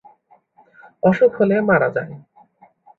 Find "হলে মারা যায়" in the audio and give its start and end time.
1.39-2.13